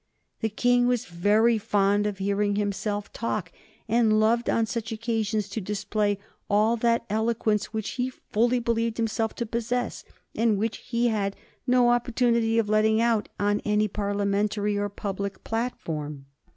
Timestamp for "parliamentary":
13.87-14.75